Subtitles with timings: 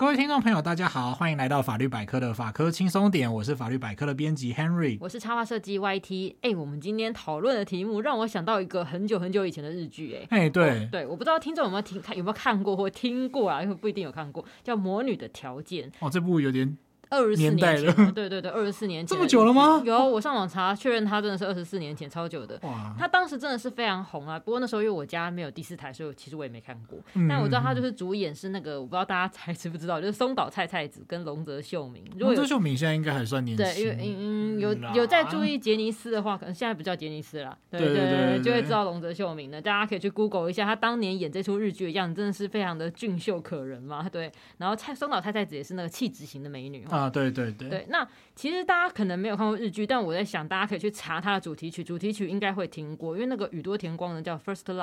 [0.00, 6.36] 各位听众朋友，大家好，欢迎来到法律百科的法科轻松点，我是法律百科的编辑 Henry，我是插画设计 YT。
[6.40, 13.62] 哎，我们今天讨论的题目让我想到一个很久很久以前的日剧，哎，哎，对对，我不知道听众有没有听看，有没有看过或听过啊？
[13.62, 15.90] 因为不一定有看过，叫《魔女的条件》。
[15.98, 16.78] 哦，这部有点。
[17.10, 19.82] 二十四年前，了对对对，二十四年前这么久了吗？
[19.84, 22.58] 有，我上网查确认，他真的是二十四年前，超久的。
[22.62, 24.38] 哇，他当时真的是非常红啊。
[24.38, 26.98] 不过那时候因为我家没有第四台，所以其实我也没看过。
[27.14, 32.04] 嗯、但我知道他就是主演是那个，我不知道大家还知不知道，就是松岛菜菜子跟龙泽秀明。
[32.18, 33.66] 龙泽秀明现在应该还算年轻。
[33.66, 37.58] 对，因为嗯嗯有有在注意杰尼斯的话，可能现在不叫杰尼斯了。
[37.70, 39.60] 对对对，就会知道龙泽秀明的。
[39.60, 44.08] 大家可以去 Google 一下，他当年演这出日剧的样子，真的是非常的俊秀可人嘛。
[44.08, 46.99] 对，然后菜松岛菜菜子也是那个气质型的美女啊。
[47.00, 47.68] 啊对对对。
[47.68, 54.76] 对那其实大家可能没有看过日剧，但我在想，大家可以去查它的主题曲，主题曲应该会听过，因为那个宇多田光呢叫《First Love》，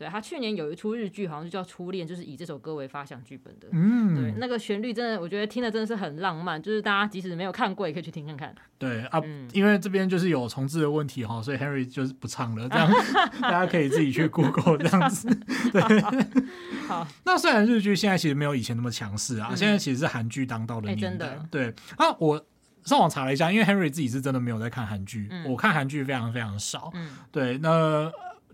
[0.00, 3.68] 对，他去年有一出日剧，好像就叫《初恋》，就是以这首歌为发想剧本的。
[3.72, 8.54] 嗯，对，那个旋律真的，我觉得听的真的是很浪漫，就是大家即使没有看过，也可以去听看看。
[8.78, 12.90] 对啊，嗯、因为这边就是有重置的问题哈，所以 Henry 就是不唱了，这样
[13.42, 15.28] 大家可以自己去 Google 这样子。
[15.70, 16.00] 对，
[16.88, 17.06] 好。
[17.24, 21.06] 那虽然日剧现在其实没有以前那么强势啊，嗯、现在其实是韩剧当道的年代。
[21.06, 21.46] 欸、真的。
[21.50, 22.42] 对啊，我。
[22.82, 26.90] 上网查了一下，因为 Henry 自己是真的没有在看韩剧，嗯、我看韩剧非常非常少。
[26.94, 28.10] 嗯、对，那。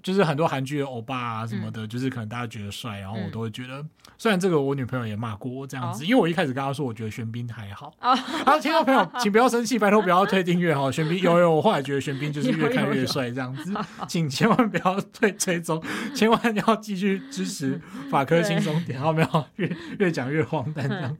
[0.07, 7.93] 就是很多韩剧的欧巴啊什么的，嗯、就是可能大家觉得帅，然后我都会觉得，嗯、虽然这个我女朋友也骂过我这样子，哦、因为我一开始跟她说我觉得玄彬还好。
[7.99, 10.89] 啊、哦， 好，听众朋友请不要生气，拜托不要退订阅哈。
[10.95, 15.83] 玄彬有有，我后来觉得玄彬就是越看越帅这样子，有有有请千万不要退追踪，
[16.15, 19.45] 千万要继续支持法科轻松点，好没有？
[19.57, 21.11] 越越讲越荒诞这样，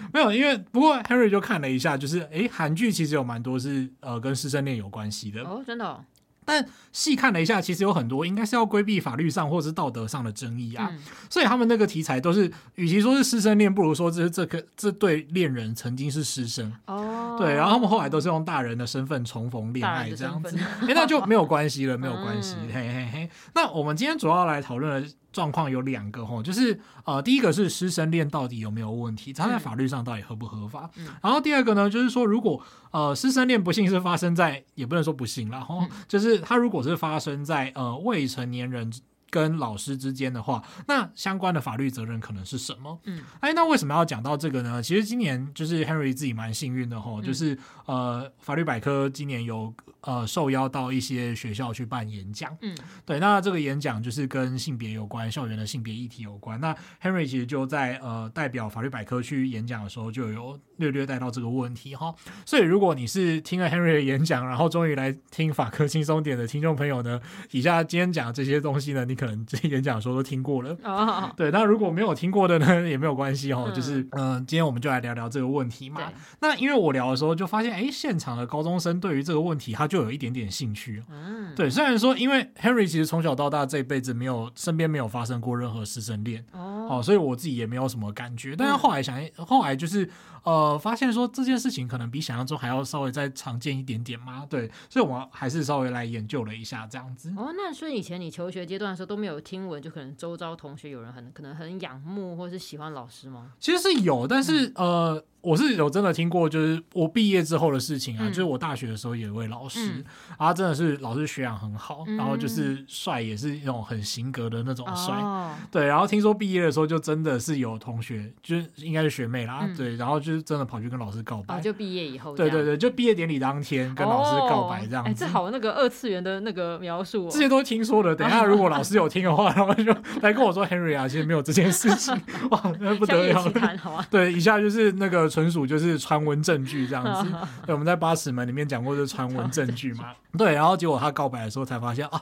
[0.00, 6.04] 嗯、没有，因为不过 Henry 就看了一下，就是哎，韩剧其实有蛮多是呃跟师生恋有关系的哦，真的、哦。
[6.44, 10.98] 但细看了一下，其实有很多应该是要规避法律上或者是道德上的争议啊，嗯、
[11.30, 16.72] 所以他们那个题材都是，与其说是师生恋，不如说这是这个这对恋人曾经是师生。
[16.86, 23.30] 哦，对，然后他们后来都是用大人的身份重逢恋爱这样子，哎、欸，那就没有关系了，没有关系， 嗯、嘿嘿嘿。
[23.54, 25.08] 那我们今天主要来讨论的。
[25.32, 30.90] 状况有两个吼，就是呃，第一个是师生恋到底有没有问题，它在法律上到底合不合法？
[30.96, 38.92] 嗯、然后第二个呢，就是说如果呃师生恋不幸是发生在，也不能说不幸啦，吼，就是它如果是发生在呃未成年人
[39.32, 43.00] 跟老师之间的话，那相关的法律责任可能是什么？
[43.04, 44.82] 嗯，哎，那为什么要讲到这个呢？
[44.82, 49.72] 其实今年就是 Henry 自己蛮幸运的吼，就是呃法律百科今年有。
[50.04, 52.76] 呃，受邀到一些学校去办演讲，嗯，
[53.06, 56.60] 对，那这个演讲就是跟性别有关，校园的性别议题有关。
[56.60, 62.12] 那 Henry 其实就在呃代表法律百科去演讲的时候，就有略略带到这个问题哈。
[62.44, 70.76] 所以如果你是听了 Henry 的演讲，然后终于来听法科轻松点的听众朋友呢，底下今天讲这些东西呢，你可能这些演讲的时候都听过了。
[70.82, 76.00] 哦，对，那如果没有听过的呢， 也没有关系哈，就是嗯、呃，今天我们就来聊聊这个问题嘛。
[76.40, 88.56] 那因为我聊的时候就发现，哎，现场的高中生对于这个问题，他就有一点点兴趣，嗯，对，虽然说因为 Henry 其实从小到大这一辈子没有身边没有发生过任何师生恋，哦，哦，所以我自己也没有什么感觉。
[88.56, 90.08] 但是后来想，后来就是
[90.42, 97.32] 呃，发现说这件事情可能比想象中还要稍微再常见一点点吗，对，所以我们还是稍微来研究了一下这样子。
[97.36, 103.52] 哦，那所以以前你求学阶段的时候都没有听闻，就可能周遭同学有人很可能很仰慕或是喜欢老师吗？
[103.58, 105.24] 其实是有，但是、嗯、呃。
[105.42, 110.04] 我是有真的听过，就是我毕业之后的事情啊，就是我大学的时候有一位老师，
[110.38, 115.20] 啊，真的是老师学养很好，然后就是帅，也是那种很型格的那种帅，
[115.68, 115.84] 对。
[115.84, 119.96] 然后听说毕业的时候，就真的是有同学，就是应该是学妹啦，对。
[119.96, 125.14] 然后就是真的跑去跟老师告白，就毕业以后，对对对，就毕业典礼当天跟老师告白这样子。
[125.14, 128.14] 这好那个二次元的那个描述，这些都听说的。
[128.14, 132.14] 等一下 如果老师有听的话，然后就来跟我说 Henry 啊，其实没有这件事情，
[132.50, 134.04] 哇，那不得了。
[134.10, 135.92] 对，以下就是那个纯属就是。
[136.02, 137.32] 传闻证据这样子，
[137.64, 140.06] 对，我们在八尺门里面讲过这传闻证据嘛，
[140.36, 142.20] 对，然后结果他告白的时候才发现啊，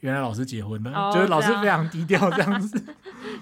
[0.00, 2.82] 原来老师结婚了，哦、就是老师非常低调这样子，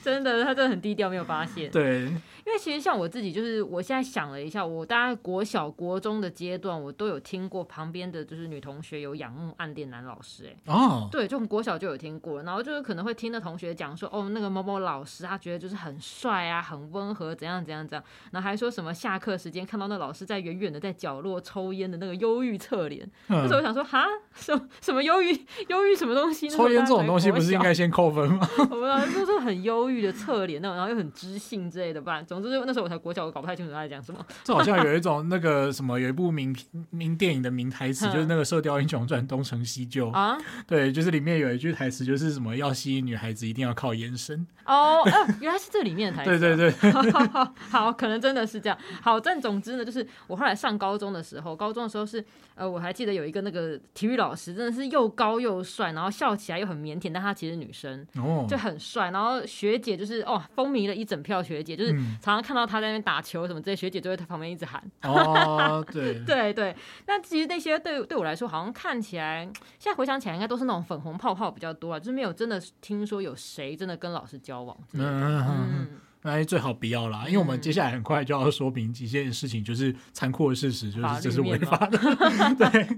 [0.03, 2.13] 真的，他真的很低调，没有发现，对。
[2.47, 24.05] 因为其实像我自己，就是我现在想了一下，我大概国小、国中的阶段，我都有听过旁边的就是女同学有仰慕暗恋男老师，哎，哦，对，就从国小就有听过，然后就是可能会听的同学讲说，哦，那个某某老师，他觉得就是很帅啊，很温和，怎样怎样怎样，然后还说什么下课时间看到那老师在远远的在角落抽烟的那个忧郁侧脸，那时候我想说，哈，
[24.35, 25.33] 什么什么忧郁，
[25.69, 26.49] 忧郁什么东西？
[26.51, 28.47] 抽烟这种东西不是应该先扣分吗？
[28.71, 34.25] 我们就是很忧郁的侧脸那种，然后又很知性之类的吧，总之那时候我才国小，我搞不太清楚他在讲什么。
[34.43, 36.55] 这好像有一种那个什么，有一部名
[36.91, 40.37] 名电影的名台词，就是那个《射雕英雄传》东成西就啊，
[40.67, 44.47] 对，就是里面有一句台词，就是什么要吸引女孩子一定要靠眼神。
[44.67, 46.39] 哦，呃、原来是这里面的台词。
[46.41, 47.13] 对对对，
[47.71, 48.79] 好，可能真的是这样。
[49.03, 59.11] 好，但总之呢，就是我后来上高中的时候，高中的时候是呃，我还记得有一个那个体育老师，真的是又高又帅，然后笑起来又很腼腆，但他其实女生，哦，就很帅。
[59.11, 61.95] 然后学姐就是哦，风靡了一整票学姐，就是
[62.25, 64.83] 常常看到他在那边打球什么这些，学姐就会在旁边一直喊。
[65.03, 66.75] 哦， 对对对。
[67.07, 69.45] 那其实那些对对我来说，好像看起来
[69.79, 74.75] 现在回想起来，应该都是那种粉红泡泡比较多啊，就是没有真的听说有谁真的跟老师交往。
[74.93, 75.87] 嗯，
[76.23, 81.99] 那最好不要啦，因为我们接下来很快就要说明几件事情，就是残酷的事实，就是这是违法的。
[82.57, 82.89] 对，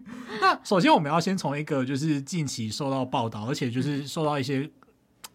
[0.41, 4.71] 那首先我们要先从一个就是近期受到报道，而且就是受到一些。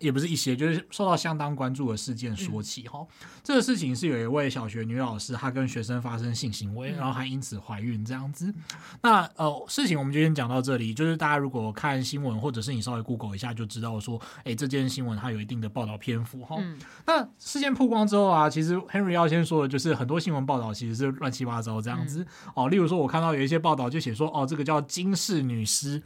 [0.02, 3.00] 也不是一些，就是受到相当关注的事件说起哈。
[3.00, 8.54] 嗯、这个事情是有一位小学女老师，她跟学生发生性行为，嗯、然后还因此怀孕这样子。
[9.02, 10.94] 那呃，事情我们就先讲到这里。
[10.94, 16.56] 就是大家如果看新闻，或者是你稍微 Google 一下，就知道说，哎，这件新闻它有一定的报道篇幅哈。
[16.60, 22.70] 嗯、那事件曝光之后啊，其实 Henry 要先说的就是，很多新闻报道其实是乱七八糟这样子、嗯、哦。
[22.70, 26.02] 例如说，我看到有一些报道就写说，哦，这个叫金氏女尸，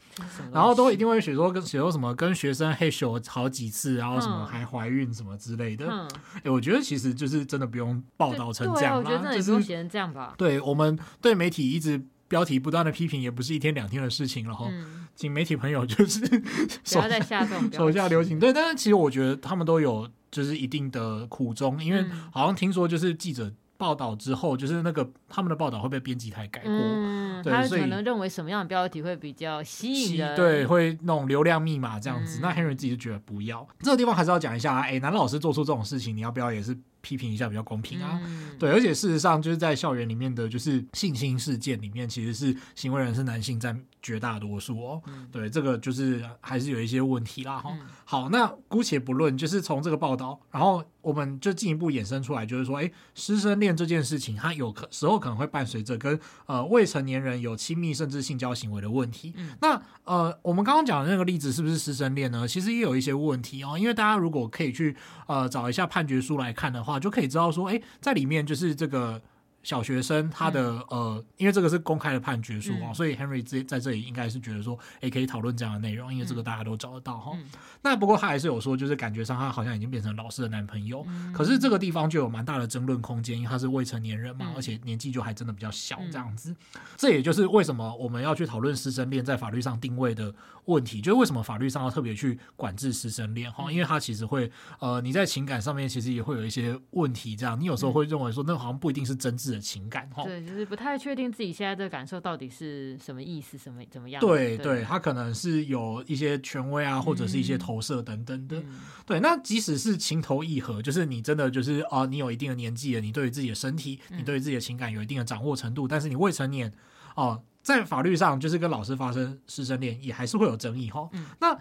[0.51, 3.84] 然后都一定会写说跟写说什么跟学生嘿咻好几次。
[3.93, 10.33] 然后什么还怀孕什么之类的，哎、嗯，我觉得其实就是真的不用报道成这样，我觉得真的不用写成这样吧。
[10.35, 14.67] 对，我们对媒体一直标题不断的批评，也不是一天两天的事情了哈。
[14.71, 16.19] 嗯、请媒体朋友就是
[16.91, 18.39] 不要再下这种手下留情。
[18.39, 23.53] 对，但是其实我觉得他们都有就是一定的苦衷，因为好像听说就是记者。
[23.77, 32.39] 报道之后，就是那个他们的报道会被编辑台改过，嗯、对，他可能认为什么样的标题会比较吸引人，对，会那种流量密码这样子。
[32.39, 33.67] 嗯、那 Henry 自己就觉得不要。
[33.79, 36.77] 这个地方还是要讲一下啊，哎、欸，男老师做出这种事情，你要不要也是？
[37.01, 45.01] 批评一下比较公平啊，嗯、对，而且事实上就是在校园里面的就是性侵事件里面，其实是行为人是男性占绝大多数哦。
[45.07, 47.71] 嗯、对，这个就是还是有一些问题啦哈。
[47.73, 59.33] 嗯、好，那姑且不论，就是从这个报道，然后我们就进一步衍生出来，就是说，哎，师生恋这件事情，它有可时候可能会伴随着跟呃未成年人有亲密甚至性交行为的问题。
[59.37, 62.47] 嗯、那呃，我们刚刚讲的那个例子是不是师生恋呢？
[62.47, 66.99] 其实也有一些问题哦，因为大家如果可以去呃找一下判决书来看的话。
[66.99, 69.21] 就可以知道说，哎，在里面就是这个。
[69.65, 77.31] 小学生他的、嗯、呃，因为这个是公开的判决书啊，嗯、所以 Henry 在在这里应该是觉得说，哎，可以讨论这样的内容，因为这个大家都找得到哈。
[77.33, 77.43] 嗯、
[77.81, 86.51] 那不过他还是有说，就是感觉上他好像已经变成老师的男朋友，嗯、可是这个地方就有蛮大的争论空间，因为他是未成年人嘛，嗯、而且年纪就还真的比较小这样子。
[86.51, 90.31] 嗯、这也就是为什么我们要去讨论师生恋在法律上定位的
[90.65, 100.23] 问题，就是为什么法律上要特别去管制师生恋哈，嗯、因为他其实会呃，你在情感上面其实也会有一些问题，这样你有时候会认为说，那好像不一定是真挚的情感哈。
[100.23, 104.19] 对，就是不太确定自己现在的感受到底是什么意思，什么怎么样？
[104.19, 108.57] 对对，他可能是有一些权威啊，或者是一些投射等等的。
[108.59, 116.69] 嗯、对，那即使是情投意合，就是你真的就是啊、呃，你有一定的年纪了，你对于自己的身体，你对于自己的情感有一定的掌握程度，嗯、但是你未成年
[117.15, 121.09] 哦、呃，在法律上就是跟老师发生师生恋，也还是会有争议哈。
[121.13, 121.57] 嗯、那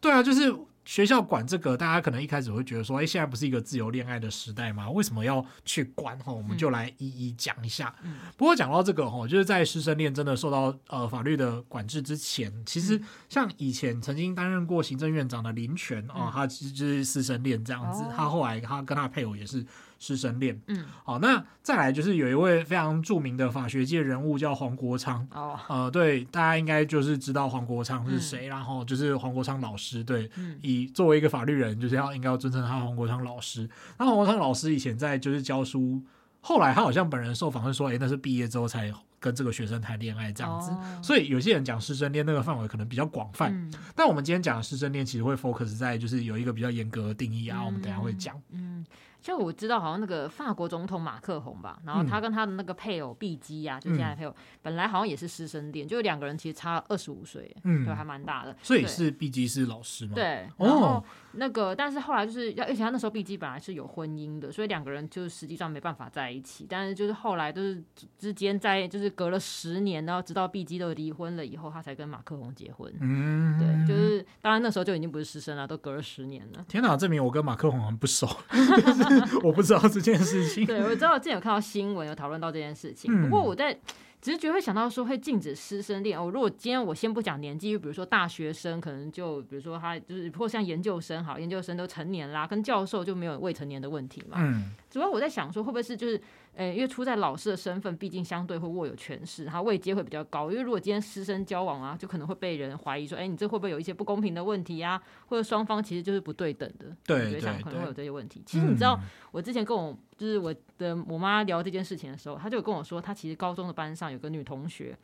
[0.00, 0.54] 对啊，就是。
[0.88, 4.88] 学校管这个，大家可能一开始会觉得说，哎，现在不是一个自由恋爱的时代吗？
[4.88, 6.18] 为什么要去管？
[6.20, 7.94] 哈，我们就来一一讲一下。
[8.02, 12.98] 嗯、不过讲到这个，哈，就是在师生恋真的受到呃法律的管制之前，其实
[13.28, 18.02] 像以前曾经担任过行政院长的林权啊、嗯呃，他其实就是师生恋这样子。
[18.04, 19.62] 哦、他后来他跟他配偶也是。
[19.98, 33.68] 师生恋，嗯，好，那再来就是有一位非常著名的法学界人物叫黄国昌，哦，呃，对，大家应该就是知道黄国昌是谁，嗯、然后就是黄国昌老师，对，嗯、以作为一个法律人，就是要应该要尊称他黄国昌老师。
[33.98, 36.00] 那黄国昌老师以前在就是教书，
[36.40, 48.86] 后来他好像本人受访会说，哎，那是毕业之后才跟这个学生谈恋爱这样子，哦、所以有些人讲师生恋那个范围可能比较广泛，嗯、但我们今天讲的师生恋其实会 focus 在就是有一个比较严格的定义啊，嗯、我们等下会讲，嗯。
[49.20, 58.56] 就我知道，好像那个法国总统马克宏吧，然后他跟他的那个配偶碧姬呀，就现在配偶，本来好像也是师生恋，就两个人其实差二十五岁，嗯，对，还蛮大的。
[58.62, 60.12] 所以是碧姬是老师吗？
[60.14, 66.66] 对，然后那个，但是后来就是要，而且他那时候碧姬本来是有婚姻的，所以两个人就实际上没办法在一起。
[66.68, 67.82] 但是就是后来就是
[68.18, 72.92] 之间在，就是隔了十年，然后直到碧姬都离婚了以后，他才跟马克宏结婚。
[73.00, 76.64] 嗯，对，就是当然那时候就已经不是师生了，都隔了十年了。
[76.68, 78.28] 天哪，证明我跟马克宏很不熟。
[79.42, 80.66] 我不知道这件事情。
[80.66, 83.12] 对，我知道我之前有看到新闻，有讨论到这件事情。
[83.12, 83.78] 嗯、不过我在
[84.20, 86.30] 直觉会想到说会禁止师生恋哦。
[86.30, 94.38] 如果今天我先不讲年纪，就比如说大学生，可能就比如说他就是或像研究生，好，研究生都成年啦，跟教授就没有未成年的问题嘛。
[94.40, 96.20] 嗯，主要我在想说会不会是就是。
[96.58, 100.50] 诶，因为出在老师的身份，毕竟相对会握有权势，他位阶会比较高。
[100.50, 105.00] 因为如果今天师生交往啊，就可能会被人怀疑说，哎，你这会不会有一些不公平的问题啊？
[105.28, 106.86] 或者双方其实就是不对等的。
[107.06, 108.42] 对，我觉得像可能会有这些问题。
[108.44, 108.98] 其实你知道，
[109.30, 114.98] 我之前跟我就是我的我妈聊这件事情的时候，她就跟我说，她其实高中的班上有个女同学。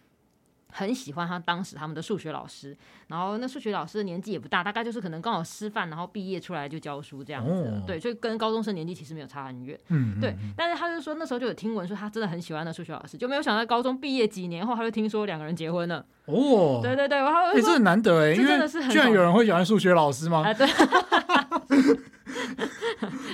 [0.77, 2.77] 很喜欢他当时他们的数学老师，
[3.07, 10.35] 然后那数学老师的年纪也不大，大概就是可能刚好师范，然后毕业出来就教书这样子，哦、对，所以跟高中生年纪其实没有差很远，嗯，对。
[10.57, 16.05] 但是他就说那时候就有听闻说他真的很喜欢那数学老师，就没有想到高中毕业几年后，他就听说两个人结婚了。
[16.25, 20.43] 哦，对对对，然后哎，这很难得哎，因为居然有人会喜欢数学老师吗？
[20.45, 20.67] 啊，对。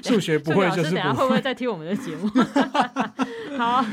[0.02, 2.28] 数学不会就是不会，等下会不会再听我们的节目？
[3.56, 3.86] 好、啊。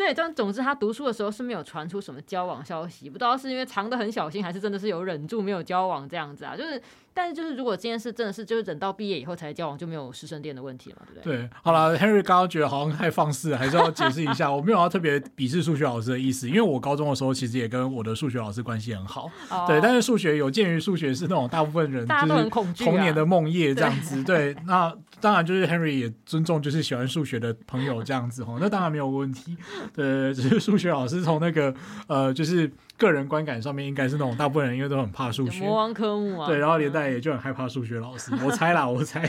[0.00, 6.56] 对，但总之他读书的时候是没有传出什么交往消息，不知道是因为藏得很小心，还是真的是有忍住没有交往这样子啊？
[6.56, 6.80] 就是。
[7.12, 11.36] 但是就是，如果这件事真的是，就是等到毕业以后才交往，就没有师生恋的问题了嘛，对不对？
[11.38, 19.80] 对，好了，Henry 刚刚觉得好像太放肆了，还是要解释一下，我没有要特别鄙视数学老师的意思，因为我高中的时候其实也跟我的数学老师关系很好，哦、对。
[19.80, 22.48] 但是数学有鉴于数学是那种大部分人就是
[22.84, 24.54] 童年的梦魇这样子，对。
[24.66, 29.56] 那当然就是 Henry 也尊重就是喜欢数学的朋友这样子哈，那当然没有问题。
[29.94, 31.74] 对，只是数学老师从那个
[32.06, 32.70] 呃就是。
[33.00, 38.30] 个人观感上面应该是那种大部分人因为都很怕数学，魔王科目啊，对，然后连带也就很害怕数学老师。
[38.44, 39.26] 我猜啦，我猜。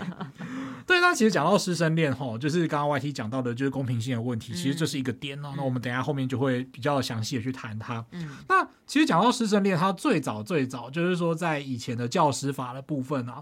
[0.86, 8.06] 对，那其实讲到师生恋哈，就是刚刚 YT 讲到的，就是公平性的问题，其实这是一个点哦、那我们等一下后面就会比较详细的去谈它。
[8.12, 13.42] 嗯，那其实讲到师生恋，它最早最早就是说在以前的教师法的部分啊。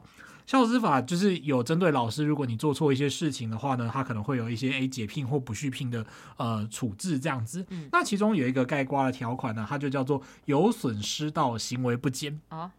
[0.49, 6.03] 教师法就是有针对老师，如果你做错一些事情的话呢，他可能会有一些诶解聘或不续聘的
[6.37, 7.63] 呃处置这样子。
[7.69, 12.71] 嗯、那其中有一个盖瓜的条款呢，它就叫做有损师道行为不坚啊。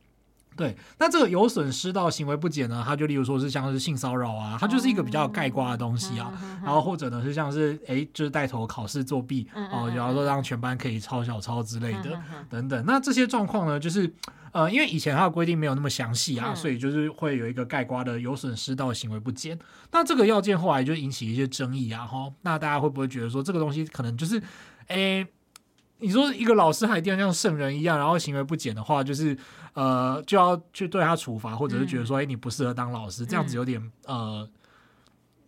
[0.60, 6.30] 对，那这个有损失到行为不检呢，它就例如说是像是性骚扰啊，它就是一个比较盖瓜的东西啊。
[6.42, 12.84] 嗯、然后或者呢是像是诶就是带头考试作弊哦，然后说让全班可以抄小抄之类的、嗯、等等。
[12.86, 14.12] 那这些状况呢，就是。
[14.52, 19.56] 呃，因为以前它的规定没有那么详细啊，嗯、所以就是会有一个盖瓜的有损失到行为不检。
[19.92, 22.28] 那这个要件后来就引起一些争议啊，哈。
[22.42, 24.42] 那大家会不会觉得说这个东西可能就是，
[24.88, 25.24] 诶，
[26.00, 29.38] 你说一个老师还一定要像圣人一样，然后行为不检的话，就是
[29.74, 34.48] 呃就要去对他处罚，或者是觉得说，哎、嗯，你不适合当老师，这样子有点、嗯、呃。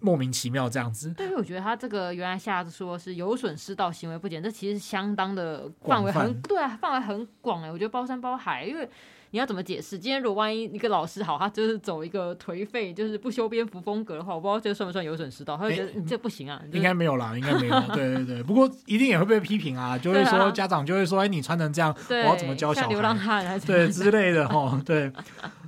[0.05, 8.91] 莫名其妙这样子，对，我觉得他这个原来下说是有损师道行为不检，这其实相当的范围很对啊，范围很广哎、欸，我觉得包山包海，因为
[9.33, 9.99] 你要怎么解释？
[9.99, 22.89] 今天如果万一一个老师好，他就是走一个颓废，就是不修边幅风格的话，我不知道这算不算有损师道，他会觉得你这不行啊，应该没有啦，应该没有，对对对，不过一定也会被批评啊，就会说家长就会说，哎，你穿成这样，我要怎么教小孩？
[22.89, 25.11] 流浪汉还是对之类的哈，对，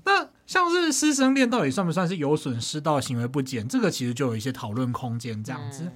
[0.05, 0.29] 那。
[0.47, 3.67] 像是师生恋到底算不算是有损师道行为不检？
[3.67, 5.91] 这个其实就有一些讨论空间这样子。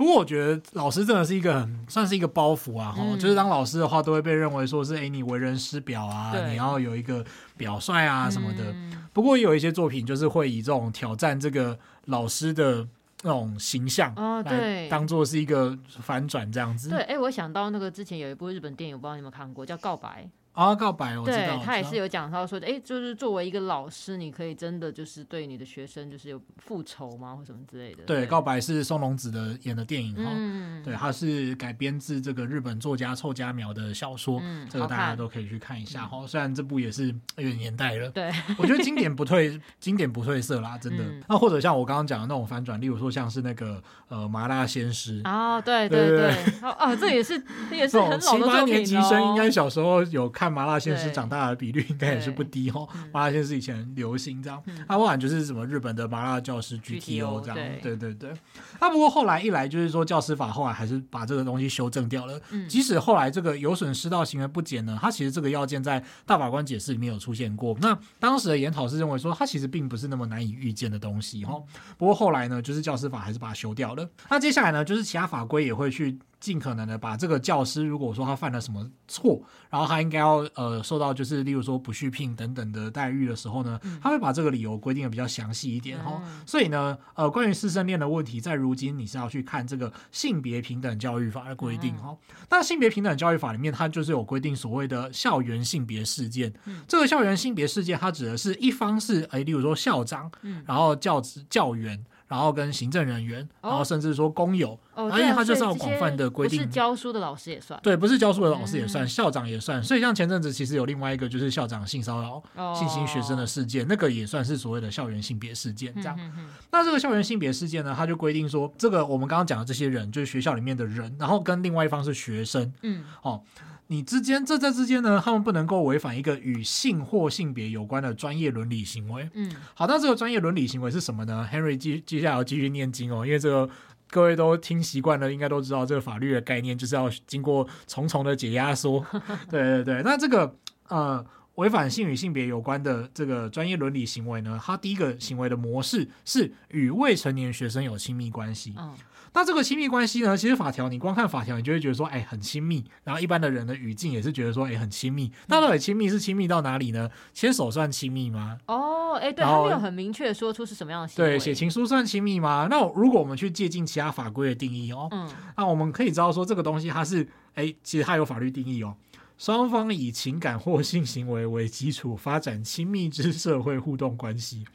[0.00, 7.22] 不过我觉得老师真的是一个很算是一个包袱啊，哈、嗯，就是当老师的话都会被认为说是哎，你为人师表啊，对你要有一个
[7.58, 8.72] 表率啊什么的。
[8.72, 12.88] 嗯、不过也有一些作品就是会以这种挑战这个老师的
[13.24, 16.88] 那种形象哦，对，当做是一个反转这样子。
[16.88, 20.26] 对，哎，我想到那个之前有一部日本电影，我不知道你有没有看过，叫《告白》。
[20.52, 28.02] 啊，告白我知道，对他也是有讲到说，哎、欸，就是作为一个老师，你可以真的就是对你的学生就是有复仇吗，或什么之类的？
[28.04, 36.18] 对，对告白是松隆子的演的电影哈，嗯、对，它是改编自这个日本作家凑佳苗的小说，嗯、这个大家都可以去看一下哈。
[36.18, 41.04] 嗯、虽然这部也是有点年代了，对，我觉得经典不褪，经典不褪色啦，真的。
[41.04, 47.40] 嗯、那或者像我刚刚讲的那种反转，例如说像是那个呃麻辣鲜师哦，对对对，对，哦哦，这也是
[47.70, 48.46] 这也是很老的作品哦。
[48.46, 51.10] 七八年级生应该小时候有看麻辣鲜师。
[51.10, 52.88] 长大的比率应该也是不低哦。
[53.12, 58.32] 麻辣鲜师以前流行这样，它不管就是什么日本的麻辣教师 GTO 这样，对对对。
[58.80, 62.40] 那不过后来一来就是说教师法后来还是把这个东西修正掉了。
[62.68, 67.76] 即使后来这个有损师道行为不检呢，它其实这个要件在大法官解释里面有出现过。
[67.82, 71.60] 那当时的研讨是认为说它其实并不是那么难以预见的东西哈。
[71.98, 74.08] 不过后来呢，就是教师法还是把它修掉了。
[74.30, 76.18] 那接下来呢，就是其他法规也会去。
[76.40, 86.20] 尽可能的把这个教师，如果说他犯了什么错，然后他应该要呃受到就是例如说不续聘等等的待遇的时候呢，他会把这个理由规定的比较详细一点哈。
[86.24, 92.16] 嗯、所以呢，呃，关于师生恋的问题，在如今你是要去看这个性别平等教育法的规定哈。
[92.48, 96.50] 那、嗯、性别平等教育法里面，它就是有规定所谓的校园性别事件。
[96.64, 100.30] 嗯、这个校园性别事件，它指的是一方是哎，例如说校长，
[100.64, 102.02] 然后教职教员。
[102.30, 109.82] 然后跟行政人员，然后甚至说工友，哦，而且他就是要广泛的规定，不是教书的老师也算，对，不是教书的老师也算，嗯、校长也算。
[109.82, 115.92] 所以像前阵子其实有另外一个就是校长性骚扰、哦、性侵学生的事件，那个也算是所谓的校园性别事件。
[115.96, 123.42] 这样，嗯、哼哼那这个校园性别事件呢，它就规定说，这个我们刚刚讲的这些人就是学校里面的人，然后跟另外一方是学生，嗯，哦。
[123.90, 129.28] 你之间这在之间呢，他们不能够违反一个与性或性别有关的专业伦理行为。
[129.34, 133.68] 嗯，好，那这个专业伦理行为是什么呢？Henry 接接下来要继续念经哦，因为这个
[134.08, 139.04] 各位都听习惯了，应该都知道这个法律的概念就是要经过重重的解压缩。
[139.50, 140.54] 对对对，那这个
[140.86, 141.26] 呃
[141.60, 148.74] 违反性与性别有关的这个专业伦理行为呢，它第一个行为的模式是与未成年学生有亲密关系。
[148.78, 148.94] 嗯。
[149.32, 150.36] 那这个亲密关系呢？
[150.36, 152.84] 其实法条你光看法条，你就会觉得说，哎，很亲密。
[153.04, 155.30] 然后一般的人的语境也是觉得说，哎，很亲密。
[155.46, 157.08] 那到底亲密是亲密到哪里呢？
[157.32, 158.58] 牵手算亲密吗？
[158.66, 161.32] 哦，哎，对，他没有很明确说出是什么样的行为。
[161.32, 162.66] 对，写情书算亲密吗？
[162.68, 168.96] 那如果我们去借鉴其他法规的定义哦，嗯，那我们可以知道说，这个东西它是，哎，其实它有法律定义哦。
[169.40, 174.66] 双方以情感或性行为为基础，发展亲密之社会互动关系。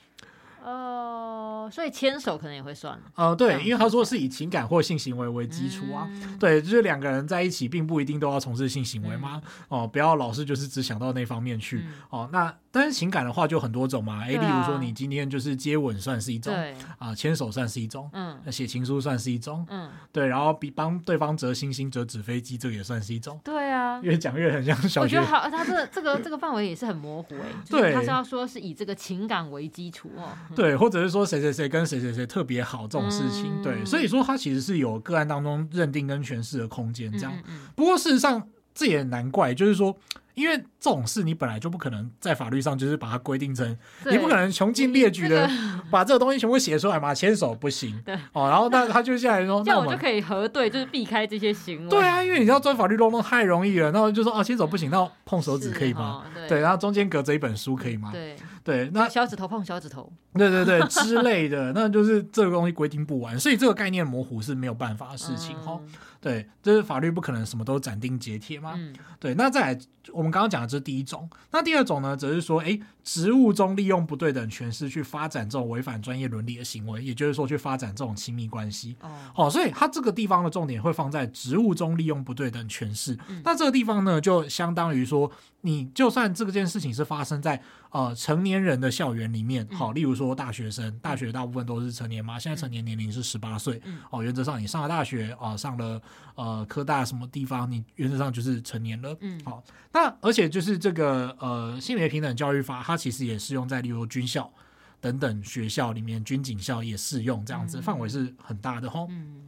[0.64, 3.00] 哦，所以牵手可能也会算。
[3.14, 9.40] 哦，对，因为他说是以情感或性行为为基础啊，嗯、对，就是两个人在一起，并不一定都要从事性行为嘛。
[9.70, 11.84] 嗯、哦，不要老是就是只想到那方面去。
[11.86, 12.52] 嗯、哦，那。
[12.78, 16.54] 但是情感的话就很多种嘛，哎，例如说你今天就是接吻算是一种，
[16.98, 25.18] 啊，牵手算是一种，嗯，写情书算是一种，嗯，对，然后比帮对方折星星、折纸飞机，这个也算是一种，对啊，越讲越很像小学。
[25.18, 37.34] 我觉得好，他这个这个这个范围也是很模糊哎， 对，他是要说是以这个情感为基础哦，对，或者是说谁谁谁跟谁谁谁特别好这种事情，对，所以说他其实是有个案当中认定跟诠释的空间这样。
[37.74, 39.98] 不过事实上这也难怪，就是说。
[40.36, 43.78] 因为这种事你本来就不可能在法律上就是把它规定成，
[44.10, 45.50] 你不可能穷尽列举的
[45.90, 48.00] 把这个东西全部写出来嘛，牵手不行。
[48.06, 51.90] 对哦，然后那他就下来说， 这样我就可以核对，就是避开这些行为。
[51.90, 56.24] 对啊，因为你要钻法律漏洞太容易了，那我就说啊，牵手不行，那碰手指可以吗？
[56.48, 58.10] 对，然后中间隔着一本书可以吗？
[58.12, 65.80] 对对，那小指头碰小指头，对对对之类的，那就是这个东西规定不完，所以这个概念模糊是没有办法的事情哈。
[66.26, 68.74] 对，就是法律不可能什么都斩钉截铁嘛。
[68.76, 69.80] 嗯、对，那再来，
[70.12, 71.30] 我们刚刚讲的这是第一种。
[71.52, 78.98] 那第二种呢，则是说，哎，职务中利用不对等权势去发展这种违反专业伦理的行为，也就是说，去发展这种亲密关系。
[79.00, 83.16] 哦，哦，所以它这个地方的重点会放在职务中利用不对等权势。
[83.30, 93.80] 嗯、那这个地方呢，就相当于说，你就算这个件事情是发生在呃成年人的校园里面，好、嗯，例如说大学生，大学大部分都是成年嘛，现在成年年龄是十八岁。
[93.86, 96.02] 嗯、哦，原则上你上了大学啊、呃，上了。
[96.36, 99.16] 呃，科大什么地方，你原则上就是成年了。
[99.22, 99.64] 嗯，好，
[99.94, 104.52] 那而且就是这个呃性别平等教育法，它其实也适用在例如军校
[105.00, 109.08] 等等学校里面，军警校也适用，这样子范围是很大的吼。
[109.10, 109.44] 嗯，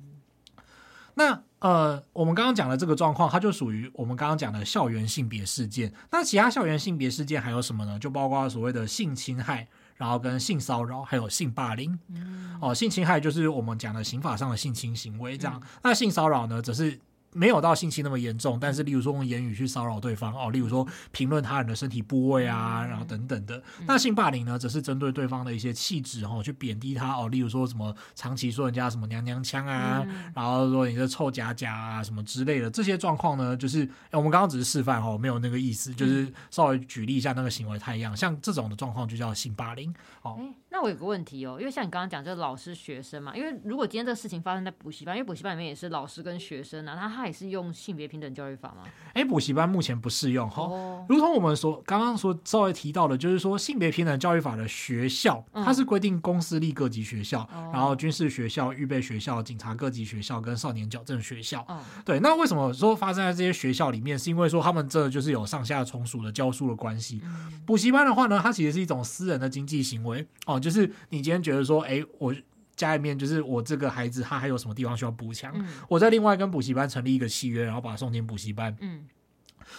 [1.15, 5.93] 那呃，我们刚刚讲的这个状况，它就属于我们刚刚讲的校园性别事件。
[6.12, 7.97] 那其他校园性别事件还有什么呢？
[7.97, 9.67] 就包括所谓的性侵害。
[9.95, 15.60] 然后跟性骚扰，还有性霸凌，嗯、哦，性侵害就是我们讲的刑法上的性侵行为，这样。
[15.60, 16.99] 嗯、那性骚扰呢，则是。
[17.38, 23.58] 没有到性侵那么严重，但是例如说用言语去骚扰对方哦，例如说评论他人的身体部位啊，然后等等的。
[23.80, 32.69] 嗯、那性霸凌呢，则是针对对方的一些气质哦，去贬低他哦，例如说什么长期说人家什么娘娘腔啊，嗯、然后说你这臭假假啊什么之类的。
[32.71, 40.39] 这些状况呢，就是我们刚刚只是示范哦，没有那个意思，就是稍微举例一下那个行为太一样，像这种的状况就叫性霸凌哦。
[40.69, 48.84] 那我有个问题哦，因为像你刚刚讲，就是老师学生嘛，因为如果今天这个事情发生在补习班，因为补习班里面也是老师跟学生啊，那他也是用性别平等教育法吗？
[49.13, 50.63] 哎，补习班目前不适用哈。
[50.63, 61.65] 哦，如同我们所刚刚所稍微提到的，就是说性别平等教育法的学校，它是规定公私立各级学校，嗯、然后军事学校、预备学校、警察各级学校跟少年矫正学校。
[61.69, 62.19] 嗯、对。
[62.19, 64.19] 那为什么说发生在这些学校里面？
[64.19, 67.21] 是因为说他们这就是有上下从属的教书的关系。
[67.23, 70.58] 嗯、补习班的话呢，它其实是一种私人的经济行为哦。
[70.60, 72.36] 就是你今天觉得说，哎，我
[72.75, 75.51] 家里面就是我这个孩子，他还有什么地方需要补强？
[75.56, 78.75] 嗯、我在另外跟补习班成立一个契约，然后把他送进补习班。
[78.82, 79.06] 嗯，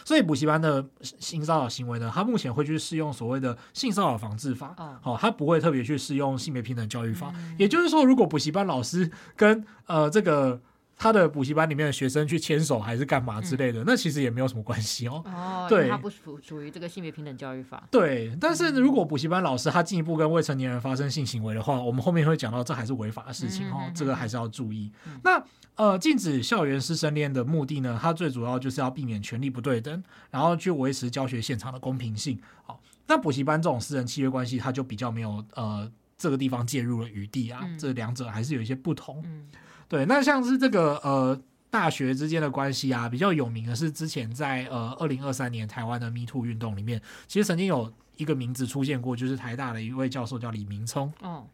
[0.04, 4.74] 所以补习班的性骚扰行为呢，他目前会去适用所谓的性骚扰防治法。
[5.02, 7.32] 哦，他不会特别去适用性别平等教育法。
[7.36, 10.60] 嗯、也就是说，如果补习班老师跟呃这个。
[10.98, 15.22] 他的补习班里面的学生去牵手还是干嘛之类的，嗯、那其实也没有什么关系哦。
[15.26, 17.86] 哦，对，他不属属于这个性别平等教育法。
[17.90, 24.90] 对，但是如果补习班老师他进一步跟未成年人发生性行为的话，我们后面会讲到这还是违法的事情哦，嗯、这个还是要注意。
[25.06, 25.40] 嗯、那
[25.76, 32.40] 呃，禁止校园师生恋的目的呢，它最主要就是要避免权力不对等，然后去维持教学现场的公平性。
[32.64, 39.22] 好，那补习班这种私人契约关系，它就比较没有呃这个地方介入的余地啊，嗯、这两者还是有一些不同。
[39.24, 39.46] 嗯
[39.88, 51.12] 对，那像是这个呃大学之间的关系啊，比较有名的是之前在呃二零二三年台湾的 Me Too 运动里面，其实曾经有一个名字出现过，就是台大的一位教授叫李明聪。
[51.22, 51.46] 哦。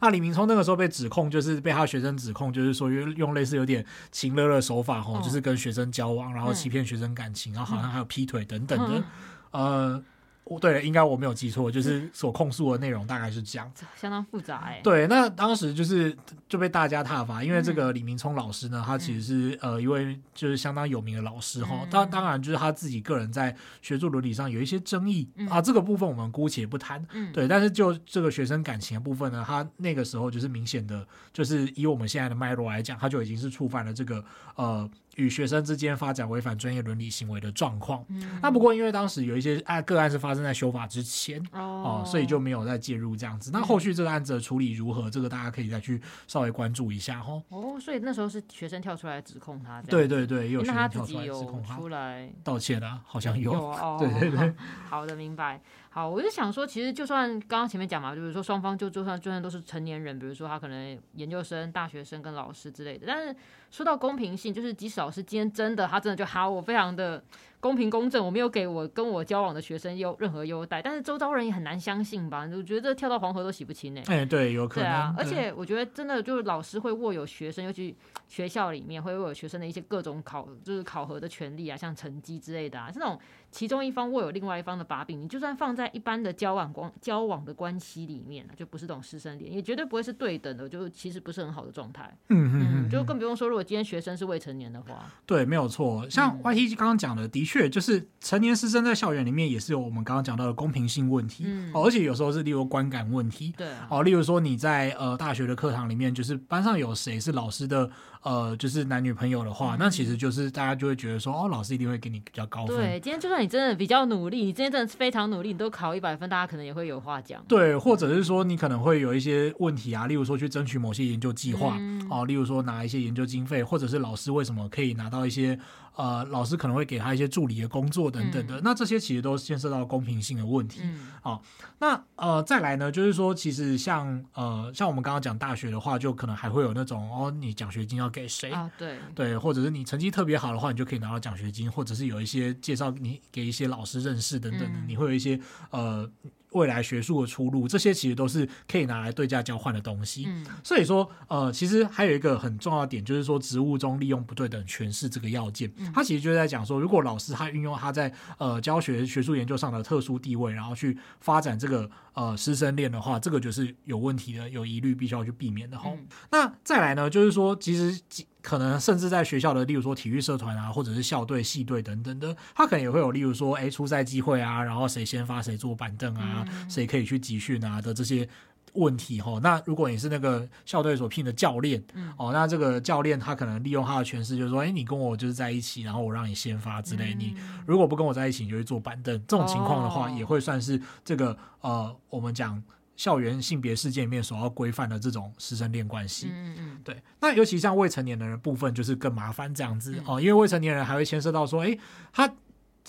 [0.00, 9.04] 那李明聪那个时候被指控，就是被他学生指控，就是说用用类似有点情勒的手法，吼，就是跟学生交往，然后欺骗学生感情，然后好像还有劈腿等等的，
[9.52, 10.02] 呃。
[10.44, 14.80] 哦，对了，应该我没有记错，就是所控诉的内容大概是这样，相当复杂哎。
[14.84, 16.14] 对，那当时就是
[16.48, 21.86] 就被大家挞伐，因为这个李明聪老师呢，他其实是呃一位就是相当有名的老师哈。
[21.90, 27.02] 当当然就是他自己个人在学术伦理上有一些争议啊，这个部分我们姑且不谈。
[27.32, 34.22] 对，但是就这个学生感情的部分呢，他那个时候就是明显的，就是以我们现在的脉络来讲，他就已经是触犯了这个
[34.56, 34.90] 呃。
[35.16, 38.04] 与学生之间发展违反专业伦理行为的状况。
[38.08, 43.50] 嗯、那不过因为当时有一些案个案是发生在修法之前哦、呃，所以就没有再介入这样子。
[43.52, 45.10] 那后续这个案子的处理如何？
[45.10, 47.40] 这个大家可以再去稍微关注一下哈。
[47.48, 49.80] 哦，所以那时候是学生跳出来指控他。
[49.82, 51.76] 对对对，有学生跳出来指控他。
[51.76, 53.52] 出来道歉啊，好像有。
[53.52, 53.96] 有哦。
[54.00, 54.54] 对对对。
[54.88, 55.60] 好的，明白。
[55.94, 63.36] 好，我就想说，其实就算刚刚前面讲嘛，就是说双方就就算就算都是成年人，比如说他可能研究生、大学生跟老师之类的，但是
[63.70, 67.22] 说到公平性，就是即使老师今天真的他真的就好，我非常的。
[67.64, 72.46] 公平公正，我没有给我跟我交往的学生优任何优待，但是周遭人也很难相信吧？
[72.54, 74.02] 我觉得跳到黄河都洗不清呢。
[74.04, 74.86] 哎，对，有可能。
[74.86, 77.96] 对啊，而且我觉得真的就是老师会握有学生，尤其
[78.28, 83.18] 学校里面会握有学生的一些各种考，就是考核的权利啊，像成绩之类的啊，这种
[83.50, 92.14] 其中一方握有另外一方的把柄，你就算放在一般的交往关交往的关系里面，就不是这种师生恋，也绝对不会是对等的，就其实不是很好的状态。
[92.28, 95.06] 嗯嗯嗯，就更不用说如果今天学生是未成年的话。
[95.24, 96.06] 对，没有错。
[96.10, 98.08] 像 YT 刚刚讲的，的确就是。
[98.24, 107.90] 成年师生在校园里面也是有我们刚刚讲到的公平性问题，嗯，而且有时候是例如观感问题，对，哦，例如说你在呃大学的课堂里面，就是班上有谁是老师的
[108.24, 112.76] 呃就是男女朋友的话，那其实就是大家就会觉得说，哦，老师一定会给你比较高分。
[112.76, 117.44] 对，今天就算你真的比较努力，你今天真的是非常努力，你都考一百分，大家可能也会有话讲。
[117.46, 121.78] 对，或者是说你可能会有一些问题啊，例如说去争取某些研究计划，
[122.10, 125.58] 哦，例如说拿一些研究经费，或者是老师为什么可以拿到一些。
[125.96, 130.80] 呃，老师可能会给他一些助理的工作等等的，嗯、那这些其实都牵涉到公平性的问题。
[130.82, 131.40] 嗯、好，
[131.78, 138.52] 那呃，再来呢，就是说，其实像呃，像我们刚刚讲大学的话，就可能还会有那种哦，你奖学金要给谁？
[138.52, 145.38] 啊，对对，或者是你成绩特别好的话，你就可以拿到奖学金，或者是有一些介绍你给一些老师认识等等的，嗯、你会有一些
[145.70, 146.08] 呃。
[146.54, 150.24] 未来学术的出路，这些其实都是可以拿来对价交换的东西。
[150.26, 155.70] 嗯，所以说，呃，其实还有一个很重要的点，就是说，职务中利用不对等诠释这个要件。
[155.76, 165.90] 嗯，他其实就在讲说，如果老师他运用他在呃教学、学术研究上的特殊地位，然后去发展这个呃师生恋的话，这个就是有问题的，有疑虑，必须要去避免的哈。
[165.92, 168.00] 嗯，那再来呢，就是说，其实。
[168.44, 178.28] 可能甚至在学校的，例如说体育社团啊，或者是校队、系队等等的，他可能也会有，例如说，哎，出赛机会啊，然后谁先发谁坐板凳啊，嗯、谁可以去集训啊的这些
[178.74, 179.40] 问题哈。
[179.42, 187.34] 那如果你是那个校队所聘的教练，嗯、哦，那这个教练他可能利用他的权势，就是说，哎，你跟我就是在一起，然后我让你先发之类，嗯、你
[187.66, 189.18] 如果不跟我在一起，你就会坐板凳。
[189.26, 192.62] 这种情况的话，也会算是这个呃，我们讲。
[192.96, 197.02] 校园性别事件里面所要规范的这种师生恋关系，嗯嗯，对。
[197.20, 201.78] 那尤其像未成年人的部分，就是更麻烦这样子哦，因为未成年人还会牵涉到说，哎，
[202.12, 202.32] 他。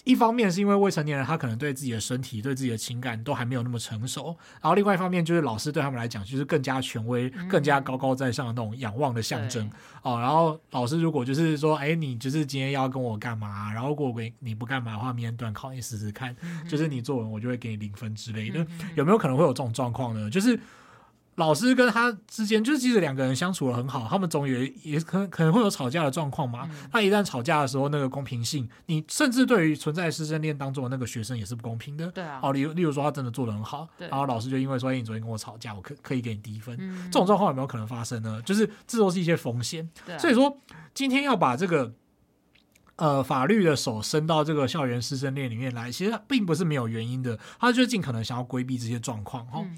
[0.03, 9.71] 一方面是因为未成年人他可能对自己的身体、对自己的情感都还没有那么成熟，然后另外一方面就是老师对他们来讲就是更加权威、更加高高在上的那种仰望的象征、嗯、
[10.03, 10.19] 哦。
[10.19, 13.73] 然后老师如果就是说，哎，你就是今天要跟我干嘛？
[13.73, 20.29] 然后如果你不干嘛的话，明天段考你试试看，嗯、就是你作文我就会给你零分之类的，嗯、有没有可能会有这种状况呢？
[20.29, 20.59] 就是。
[21.35, 26.67] 老师跟他之间，就是即使两个人相处的很好，他们总也也可可能会有吵架的状况嘛。
[26.71, 32.07] 嗯、那一旦吵架的时候，那个公平性，你甚至对于存在师生恋当中的那个学生也是不公平的。
[32.11, 32.39] 对啊。
[32.41, 36.73] 哦，例如例如说他真的做的很好，然后老师就因为说，哎，你昨天跟我吵架，我可可以给你低分。
[36.79, 38.41] 嗯、这种状况有没有可能发生呢？
[38.45, 39.89] 就是这都是一些风险。
[40.17, 40.57] 所以说，
[40.93, 41.93] 今天要把这个
[42.95, 47.37] 呃法律的手伸到这个校园师生恋里面来，其实并不是没有原因的。
[47.59, 49.45] 他就尽可能想要规避这些状况。
[49.47, 49.77] 哈、嗯。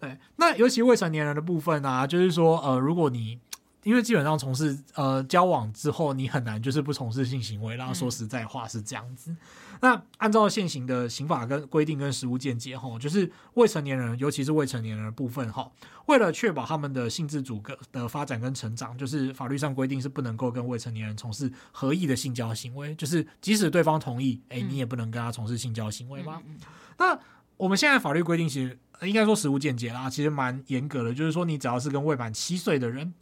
[0.00, 3.38] 对，那尤其未成年人的部分啊，就是说，呃，如果你
[3.84, 7.76] 因为基本上从事呃交往之后，你很难就是不从事性行为。
[7.76, 9.30] 然后说实在话是这样子。
[9.30, 9.36] 嗯、
[9.80, 15.70] 那按照现行的刑法跟规定跟实务见解，哈，就是未成年人，尤其是未成年人的部分，哈，
[16.06, 26.42] 为了确保他们的性自主的发展跟成长，就是法律上规定是不能够跟未成年人从事合意的性交行为，就是即使对方同意，哎，你也不能跟他从事性交行为嘛。
[26.46, 26.56] 嗯、
[26.98, 27.18] 那
[27.58, 28.78] 我们现在法律规定其实。
[29.02, 33.14] 应该说实物间接啦，其实蛮严格的，就是说你只要是跟未满七岁的人，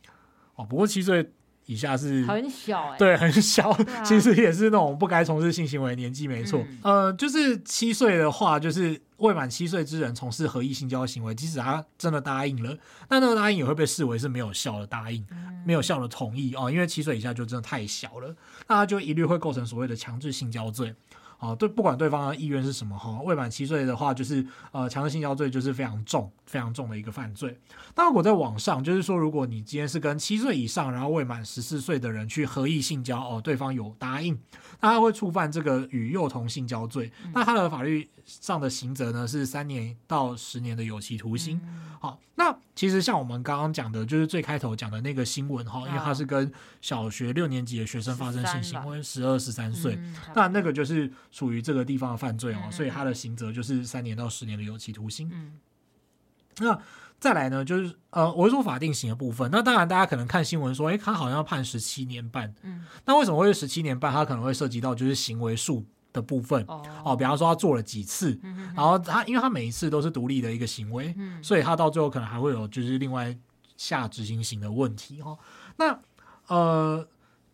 [0.54, 1.30] 哦，不过七岁
[1.66, 6.64] 以下是很小、欸，对，很小，啊、 其实也是那种不该从事性行为的年纪，没错。
[6.82, 12.74] 嗯、呃，就是七岁的话，就是未满七岁之人从事合意性交行为，即使他真的答应了，
[13.10, 18.34] 那那个答应也会被视为是没有效的答应，嗯、没有效的同意哦，因为七岁以下就真的太小了，
[18.66, 20.94] 那他就一律会构成所谓的强制性交罪。
[21.38, 27.58] 哦，对，不管对方的意愿是什么哈，未满七岁的话，就是呃，强制性交罪就是非常重、非常重的一个犯罪。
[27.94, 34.38] 那如果在网上，就是说，如果你今天是跟七岁以上，然后未满十四岁的人去合意性交，哦，对方有答应，
[34.80, 41.58] 那他会触犯这个与幼童性交罪，那他的法律上的刑责呢是三年到十年的有期徒刑。
[41.98, 49.98] 好，那其实像我们刚刚讲的，就是最开头讲的那个新闻哈，因为他是跟小学六年级的学生发生性行为，十二十三岁，
[50.34, 51.10] 那那个就是。
[51.30, 55.30] 属于这个地方的犯罪哦，所以他的刑责就是三年到十年的有期徒刑。
[55.32, 55.52] 嗯，
[56.58, 56.80] 那
[57.20, 59.50] 再来呢，就是呃，我是说法定刑的部分。
[59.52, 62.54] 那当然，大家可能看新闻说，哎，他好像要判十七年半。
[62.62, 64.10] 嗯，那为什么会是十七年半？
[64.10, 65.84] 他可能会涉及到就是行为数
[66.16, 68.36] 的部分哦，哦，比方说他做了几次，
[68.74, 73.36] 然后他因为他每一次都是独立的一个行为，所以他到最后可能还会有就是另外
[73.76, 75.38] 下执行型的问题哦。
[75.76, 75.96] 那
[76.48, 77.06] 呃。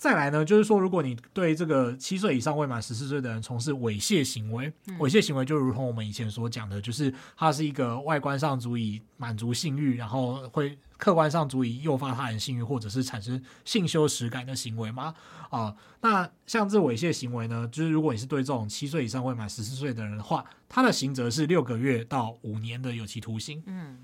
[0.02, 15.14] 再来呢，就是说，如果你对这个七岁以上未满十四岁的人从事猥亵行为，猥亵行为就如同我们以前所讲的，就是它是一个外观上足以满足性欲，然后会客观上足以诱发他人性欲，或者是产生性羞耻感的行为吗？
[15.50, 23.62] 啊，那像这猥亵行为呢，就是如果你是对这种七岁以上未满十四岁的人的话，他的刑责是六个月到五年的有期徒刑。
[23.66, 23.98] 嗯。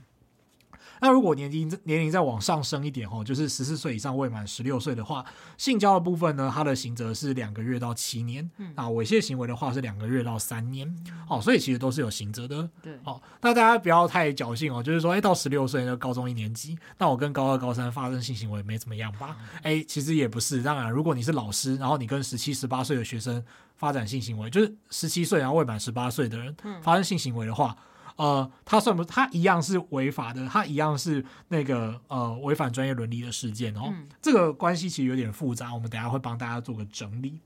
[1.01, 5.25] 那如果年龄年龄再往上升一点哦，就是十四岁以上未满十六岁的话，
[5.57, 8.49] 性交的部分呢，它的刑责是两个月到七年。
[8.59, 10.93] 嗯，啊，猥亵行为的话是两个月到三年。
[11.29, 12.69] 哦，所以其实都是有刑责的。
[12.83, 19.37] 对，哦，那大家不要太侥幸哦，就是说，哎，到十六岁的高中一年级，那我跟高二、高三发生性行为没怎么样吧？
[19.63, 20.63] 哎，其实也不是。
[20.63, 23.43] 当然，如果你是老师，然后你跟十七、十八岁的学生
[23.77, 27.77] 发展性行为，就是十七岁然后未满十八岁的人发生性行为的话。
[28.19, 33.93] 呃，他算不，他一样是违法的，他一样是那个呃违反专业伦理的事件哦。
[33.93, 37.41] 嗯、这个关系其实有点复杂，我们等下会帮大家做个整理。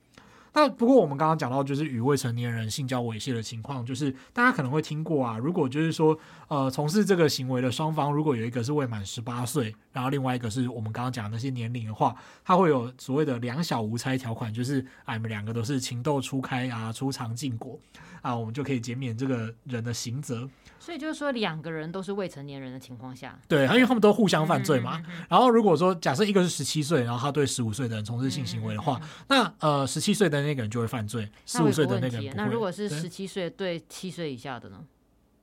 [0.54, 5.38] 那不过我们刚刚讲到，就是与未成年人性交猥亵的情况，就是大家可能会听过啊。
[5.38, 17.78] 如果就是说，呃，从事这个行为的双方，如果有一个是未满十八岁，然后另外一个是我们刚刚讲的那些年龄的话，他会有所谓的两小无猜条款，就是啊，你们两个都是情窦初开啊，初尝禁果
[18.20, 20.48] 啊，我们就可以减免这个人的刑责。
[20.82, 25.00] 所以就是说，两个人都是未成年人的情况下，对，因为他们都互相犯罪嘛。
[25.28, 32.34] 然后如果说假设一个是十七岁，然后他对十五岁的人从事性行为的话，那呃十七岁的那个人就会犯罪，十五岁的那个人不会。
[32.34, 34.84] 那如果是十七岁对七岁以下的呢，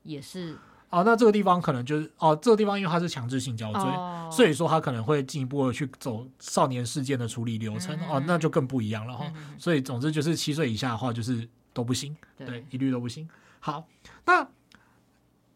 [0.04, 0.58] 也是。
[0.89, 7.97] 哦，那这个地方可能就是哦，这个地方因为它是强制性交罪，哦、所以说他可能会进一步的去走少年事件的处理流程。
[8.10, 9.32] 哦，那就更不一样了哈。
[9.58, 13.25] 所以总之就是七岁以下的话，就是都不行，对，对，一律都不行。
[13.62, 13.88] 好，
[14.25, 14.45] 那。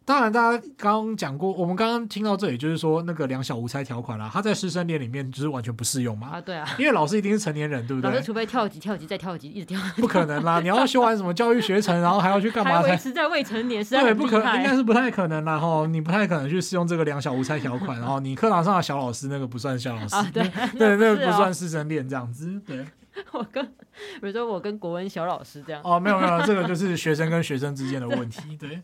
[0.05, 6.27] 当然，大家刚刚讲过，我们刚刚听到这里，就是说那个两小无猜条款啦，他在师生恋里面就是完全不适用嘛。
[6.33, 8.11] 啊，对啊，因为老师一定是成年人，对不对？
[8.11, 9.79] 老师除非跳级、跳级再跳级，一直跳。
[9.95, 10.59] 不可能啦！
[10.59, 12.83] 你要修完什么教育学程，然后还要去干嘛？
[12.83, 15.57] 才实在未成年， 对，不可能，应该是不太可能啦。
[15.57, 17.97] 哈，你不太可能去适用这个两小无猜条款。
[17.99, 20.43] 然后你课堂上的小老师那个不算小老师，对
[20.77, 22.61] 对，那个不算师生恋这样子。
[22.67, 22.85] 对，
[23.31, 25.81] 我跟比如说我跟国文小老师这样。
[25.85, 28.81] 哦，没有没有，这个就是学生跟学生之间的问题，对。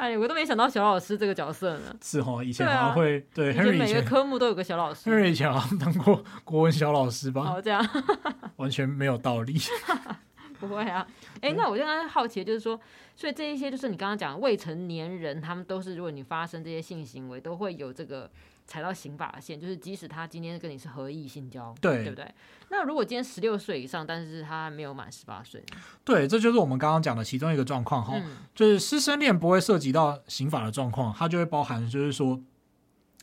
[0.00, 1.94] 哎，我都没想到小老师这个角色呢。
[2.02, 5.10] 是哈，以前好像会对，对，每个科目都有个小老师。
[5.10, 7.42] Henry 以前好像当过国文小老师吧？
[7.42, 7.86] 哦，这样，
[8.56, 9.60] 完全没有道理。
[10.58, 11.06] 不会啊，
[11.42, 12.80] 哎，那我现在好奇的就是说，
[13.14, 18.30] 所以这一些就是你刚刚讲未成年人，他们都是如果你发生这些性行为，都会有这个。
[18.70, 22.32] 踩到刑法线，就是即使他今天跟你是合意性交，对，对不对？
[22.68, 25.60] 那如果今天十六岁以上，但是他没有满十八岁，
[26.04, 32.40] 对，这就是我们刚刚讲的其中一个状况哈，嗯、就是师生恋不会涉及到刑法的状况，它就会包含就是说，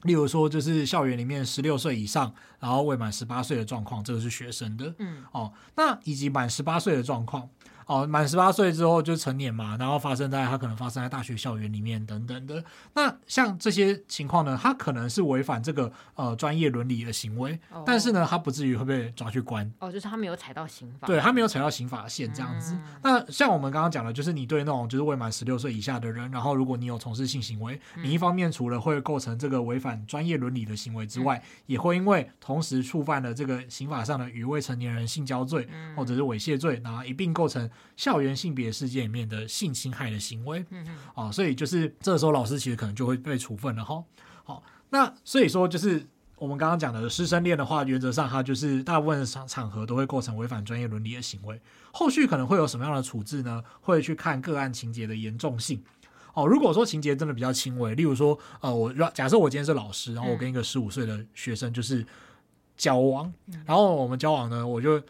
[0.04, 7.50] 例如说就是校园里面十六岁以上，然后未满十八岁的状况，这个是学生的，嗯，哦，那以及满十八岁的状况。
[7.88, 12.64] 哦，满十八岁之后就成年嘛，然后发生在他可能发生在大学校园里面等等的。
[12.94, 19.72] 那像这些情况呢，他可能是违反这个呃专业伦理的行为，哦、但是呢，他不至于会被抓去关。
[19.80, 21.08] 哦，就是他没有踩到刑法。
[21.08, 22.74] 对，他没有踩到刑法线这样子。
[22.74, 37.70] 嗯、那像我们刚刚讲的，就是你对那种就是未满十六岁以下的人，然后如果你有从事性行为，嗯、你一方面除了会构成这个违反专业伦理的行为之外，嗯、也会因为同时触犯了这个刑法上的与未成年人性交罪、嗯、或者是猥亵罪，然后一并构成。
[37.96, 44.04] 校园性别事件里面的性侵害的行为，嗯嗯，啊，所以就是这个时候老师其实可能就会被处分了哈。
[44.44, 46.06] 好，那所以说就是
[46.38, 51.60] 我们刚刚讲的师生恋的话，原则上它就是大部分场场合都会构成违反专业伦理的行为。
[51.92, 53.64] 后续可能会有什么样的处置呢？
[53.82, 55.84] 会去看个案情节的严重性。
[56.36, 62.06] 哦，如果说情节真的比较轻微，例如说，呃，我假设我今天是老师，然后我跟一个十五岁的学生就是
[62.76, 63.34] 交往，
[63.66, 65.02] 然后我们交往呢，我就。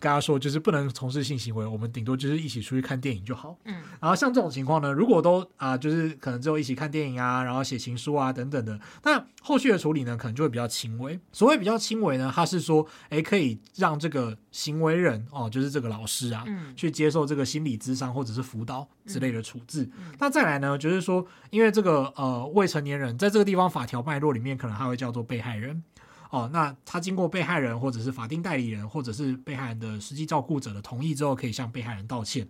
[0.00, 3.56] 跟他说，就是不能从事性行为，我们顶多就是一起出去看电影就好。
[3.64, 11.20] 嗯，然后像这种情况呢，如果都啊、呃，就是可能只有一起看电影啊，然后写情书啊等等的，那后续的处理呢，可能就会比较轻微。
[11.32, 19.86] 所谓比较轻微呢，他是说，诶，可以让这个行为人哦，就是这个老师啊，嗯、去接受这个心理咨商或者是辅导之类的处置。
[19.98, 25.82] 嗯、那再来呢，就是说，因为这个呃未成年人在这个地方法条脉络里面，可能还会叫做被害人。
[26.30, 32.48] 哦，那他经过被害人或者是法定代理人或者是被害人的实际照顾者的同意之后，可以向被害人道歉。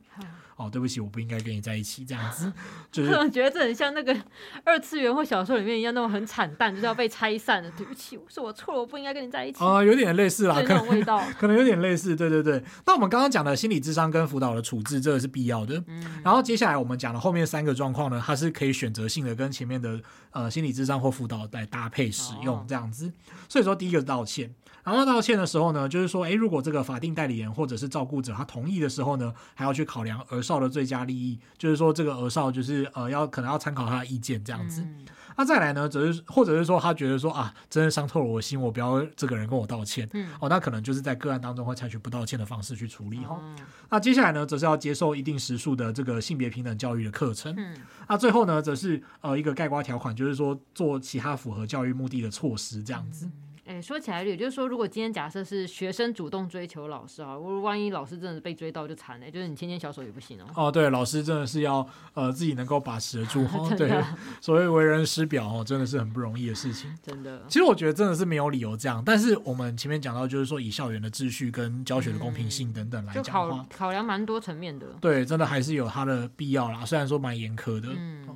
[0.60, 2.52] 哦，对不起，我不应该跟你在一起，这样子，
[2.92, 4.14] 就是我觉得这很像那个
[4.62, 7.70] 二次元或小说里面一样，那种很惨淡，就是要被拆散的。
[7.70, 9.64] 对不起，是我错了，我不应该跟你在一起。
[9.64, 12.14] 啊、呃，有点类似啦，可能味道，可能有点类似。
[12.14, 15.82] 对对对，那我们刚刚讲的心理智商跟辅导的处置，这个是必要的。
[15.86, 19.98] 嗯，然后接下来我们讲的后面三个状况呢，它是可以选择性的跟前面的
[20.32, 23.06] 呃心理智商或辅导来搭配使用，这样子。
[23.06, 23.12] 哦、
[23.48, 24.54] 所以说，第一个是道歉。
[24.82, 34.80] 然后道歉的时候呢，就是说，诶，如果这个法定代理人或者是照顾者他同意的时候呢，还要去考量儿少的最佳利益，就是说这个儿少就是呃要可能要参考他的意见这样子。
[34.82, 35.04] 嗯、
[35.36, 40.08] 那再来呢，则是或者是说他觉得说啊，真的伤透了我心，我不要这个人跟我道歉。
[40.14, 43.38] 嗯、哦，那可能就是在个案当中会采取不道歉的方式去处理哈。
[43.42, 43.56] 嗯、
[43.90, 47.54] 那接下来呢，则是要接受一定时数的这个性别平等教育的课程。
[47.56, 47.76] 嗯、
[48.08, 53.26] 那最后呢，则是呃一个概括条款，就是说做其他符合教育目的的措施这样子。
[53.26, 53.32] 嗯
[53.70, 60.46] 哎，说起来也就是说，如果今天假设是学生主动追求老师啊，如果万一老师真的是被追到就惨了，就是你牵牵小手也不行哦。
[60.56, 63.46] 哦，对，老师真的是要呃自己能够把持得住
[63.78, 64.02] 对，
[64.40, 66.92] 所谓为人师表哦，真的是很不容易的事情。
[67.00, 69.00] 真的，其实我觉得真的是没有理由这样。
[69.06, 74.88] 但是我们前面讲到，就是说以校园的秩序跟教学的公平性等等来讲的话，考考量蛮多层面的。
[75.00, 76.84] 对，真的还是有它的必要啦。
[76.84, 77.88] 虽然说蛮严苛的。
[77.96, 78.26] 嗯。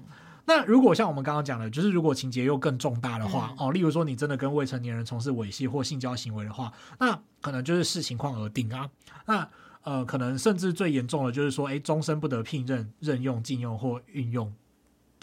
[0.46, 8.88] 那如果像我们刚刚讲的，就是如果情节又更重大的话，哦，例如说你真的跟未成年人从事猥亵或性交行为的话，那可能就是视情况而定啊。
[9.26, 9.48] 那
[9.82, 14.52] 呃，可能甚至最严重的就是说，哎，终身不得聘任、任用、禁用或运用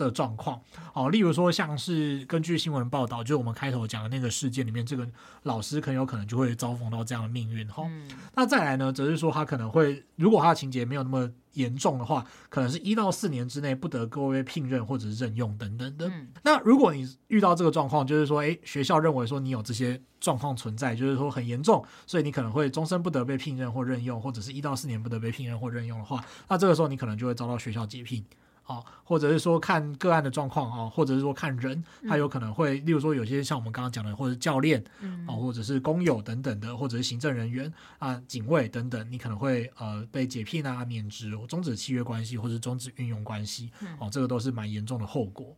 [0.05, 0.61] 的状况。
[0.93, 5.07] 哦，例如说像是根据新闻报道，就是我们开头讲的那个事件里面，这个
[5.43, 7.67] 老师很有可能就会遭逢到这样的命运。
[7.67, 16.07] 哈、哦，嗯、那再来呢，则是说他可能会，如果他的情节没有那么严重的话，可能是一到四年之内不得各位聘任或者是任用等等的。
[16.07, 28.25] 嗯、那如果你遇到这个状况，就是说，诶，学校认为说你有这些状况存在，就是说很严重，所以你可能会终身不得被聘任或任用，或者是一到四年不得被聘任或任用的话，那这个时候你可能就会遭到学校解聘。
[28.71, 34.83] 啊，或者是说看个案的状况啊，或者是说看人，他有可能会，例如说有些像我们刚刚讲的，或者教练
[35.27, 45.55] 啊，或者是工友等等的，或者是行政人员啊、警卫等等，你可能会呃被解聘啊、免职、终止契约关系，或者终止运用关系，哦，这个都是蛮严重的后果。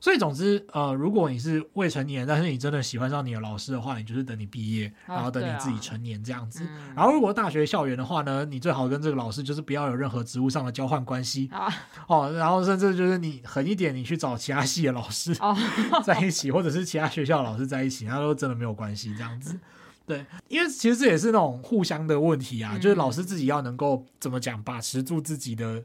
[0.00, 6.64] 所以，总之，呃，如果你是未成年，但是你真的喜欢上你的老师的话，你就是等你毕业，然后等你自己成年这样子。
[6.64, 11.68] 啊啊、然后，如果大学校园的话呢，你最好跟这个老师就是不要有任何职务上的交换关系啊。
[12.06, 15.36] 哦，然后甚至就是你狠一点，你去找其他系的老师
[16.02, 19.60] 在一起，哦、或者是其他学校的老师在一起，那都真的没有关系这样子。
[20.06, 25.84] 对，因为其实这也是那种互相的问题啊，嗯、就是老师自己要能够怎么讲，把持住自己的。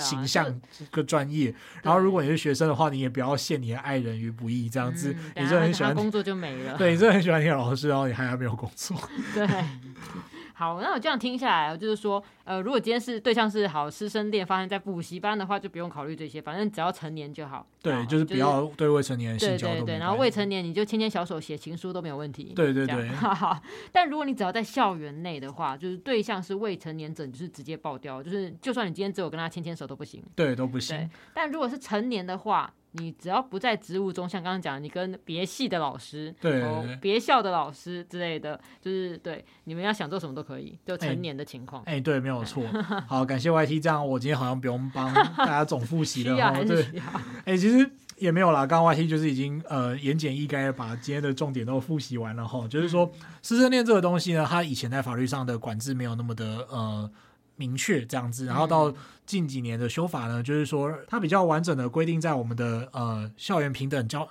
[0.00, 6.76] 形象个专业，然后如果你是学生的话，你也不要陷你的爱人于不义，这样子，你就很喜欢工作就没了。
[6.76, 8.96] 对，你真的很喜欢你的老师，然后你还还没有工作。
[9.34, 9.46] 对。
[10.60, 17.66] 好，那我这样听下来，就是说，呃，如果今天是对象是好师生恋发生在补习班的话，就不用考虑这些，反正只要成年就好。
[17.80, 19.68] 对，就是不要对未成年人性交。
[19.68, 22.52] 对对对，然后未成年你就牵牵小手、写情书都没有问题。
[22.54, 23.08] 对对对。
[23.16, 23.58] 好，
[23.90, 30.22] 但如果你只要在校园内的话，就是对象是未成年者，就是直接爆掉，就是就算你今天只有跟他牵牵手都不行。
[30.36, 31.08] 对，都不行。
[31.32, 32.70] 但如果是成年的话。
[32.92, 36.62] 你只要不在职务中，像刚刚讲，你跟别系的老师、对
[37.00, 41.82] 别校的老师之类的，就是对你们要想做什么都可以，就成年的情况。
[41.84, 42.64] 哎、欸欸，对，没有错。
[43.06, 46.62] 好，感谢 YT，这样我今天好像不用帮 大家总复习了哈。
[46.66, 46.82] 对，
[47.44, 52.66] 哎、欸，其实也没有啦，刚刚 YT 就是已经呃言简意赅把今天的重点都复习完了哈。
[52.68, 53.10] 就是说，
[53.42, 57.10] 师生恋这个东西呢，它以前在法律上的管制没有那么的呃。
[57.60, 58.92] 明确这样子，然后到
[59.26, 64.26] 近几年的修法呢，嗯、就是说它比较完整的规定在我们的呃校园平等教，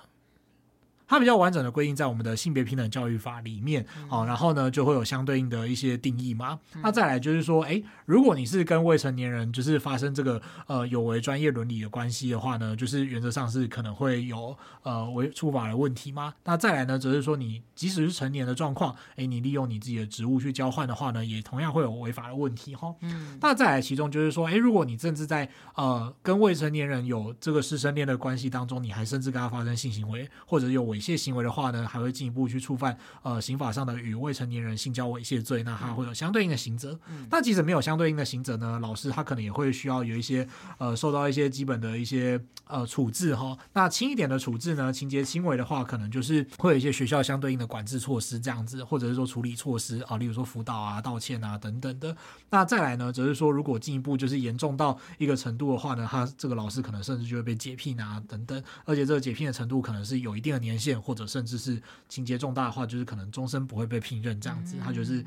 [1.10, 6.56] 它比较完整的规定在我们的性别平等教育法里面，好、嗯，然后呢就会有相对应的一些定义嘛。
[6.76, 16.32] 嗯、那再来就是说，哎，如果你是跟未成年人就是发生这个呃有违专业伦理的关系的话呢，就是原则上是可能会有呃违触法的问题吗。
[16.44, 22.94] 那再来呢，则是说你即使是成年的状况，哎，你利用你自己的职务去交换的话呢，也同样会有违法的问题哈。
[23.00, 23.36] 嗯。
[23.40, 36.98] 那再来其中就是说，哎，如果你甚至在呃跟未成年人有这个师生恋的关系当中，你还甚至跟他发生性行为或者有猥亵行为的话呢，还会进一步去触犯呃刑法上的与未成年人性交猥亵罪，那他会有相对应的刑责。
[37.08, 37.26] 嗯。
[37.30, 40.46] 那即使没有相对应的刑责呢，老师他可能也会需要有一些
[40.76, 43.56] 呃受到一些基本的一些呃处置哈。
[43.72, 52.14] 那轻一点的处置呢，情节轻微的话，可能就是会有一些学校相对应的管制措施这样子，或者是说处理措施啊，例如说辅导啊、道歉啊等等的。
[52.50, 65.24] 那再来呢，则是说如果进一步就是严重到一个程度的话呢，他这个老师可能甚至就会被解聘啊等等，而且这个解聘的程度可能是有一定的年限，或者甚至是情节重大的话，就是可能终身不会被聘任这样子，他就是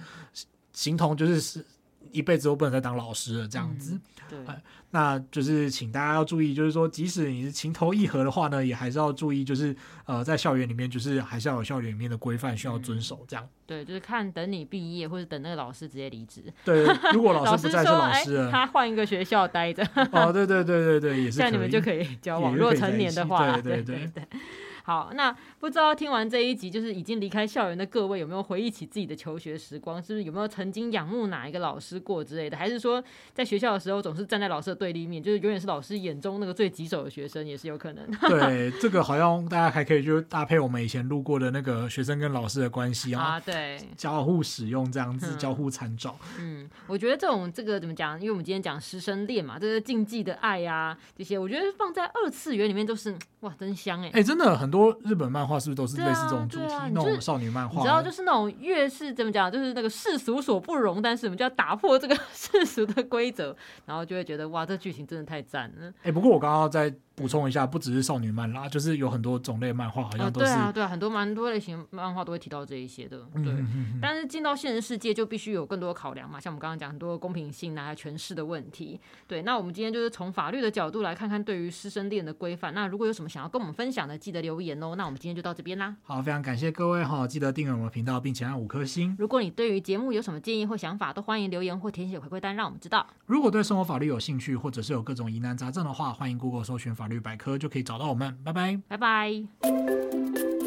[0.72, 1.66] 形同就是是。
[2.12, 4.00] 一辈子都不能再当老师了，这样子。
[4.30, 4.56] 嗯、对，
[4.92, 13.50] 那就是请大家要注意，就是说，即使你是情投意合的话呢，也还是要注意，就是呃，在校园里面，就是还是要有校园里面的规范需要遵守，这样、嗯。
[13.66, 16.44] 对，就是看等你毕业，或者等那个老师直接离职。
[16.64, 19.84] 对，如果老师不再是老师他换一个学校待着。
[20.12, 21.38] 哦，对对对对对，也是。
[21.38, 23.54] 这样你们就可以交往，如果成年的话。
[23.54, 24.40] 对对对，对，对，对。
[24.86, 30.04] 好，那不知道听完这一集，就是已经离开校园的各位，有没有回忆起自己的求学时光？
[30.04, 32.58] 是不是有没有曾经仰慕哪一个老师过之类的？
[32.58, 33.02] 还是说
[33.34, 38.06] 在学校的时候总是站在老师的对立面，就是永远是老师眼中那个最棘手的学生，也是有可能。
[38.28, 46.18] 对，这个好像大家还可以就搭配我们以前录过的那个学生跟老师的关系啊，对，交互使用这样子，嗯、交互参照。
[46.40, 48.20] 嗯，我觉得这种这个怎么讲？
[48.20, 54.10] 因为我们今天讲师生恋嘛，这个禁忌的爱呀、啊，这些我觉得放在二次元里面都是哇，真香哎、欸！
[54.10, 55.54] 哎、欸，真的很多日本漫画。
[55.60, 56.74] 是不是都是类似这种主题？
[56.74, 63.56] 啊啊、那种少女漫画，你知道，就是那种越是怎么讲，就是那个世俗所不容，但是我们就要打破这个 世俗的规则，
[63.86, 65.88] 然后就会觉得哇，这剧情真的太赞了。
[66.00, 66.94] 哎、欸，不过我刚刚在。
[67.16, 73.18] 补充一下，不只是少女漫啦，就是有很多种类漫画，好像都是、呃、对啊，对啊，很多蛮多类型漫画都会提到这一些的。
[73.34, 79.00] 对，嗯、哼哼但是进到现实世界就必须有更多的考量嘛，像我们刚刚讲很多公平性啊、诠释的问题。
[79.28, 82.74] 对，那我们今天就是从法律的角度来看看对于师生恋的规范。
[82.74, 84.96] 那如果有什么想要跟我们分享的，记得留言哦。
[84.96, 85.96] 那我们今天就到这边啦。
[86.04, 89.16] 好，非常感谢各位哈，记得订阅我们频道，并且按五颗星。
[89.20, 93.06] 如果你对于节目有什么建议或想法，都欢迎留言或填写回馈单，让我们知道。
[93.26, 97.84] 如果对生活法律有兴趣，或者是有各种疑难杂症的话，欢迎 Google 搜寻法律百科就可以。
[97.84, 100.63] 找到我们，拜拜，拜拜。